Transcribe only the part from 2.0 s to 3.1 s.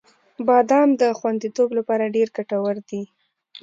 ډېر ګټور دی.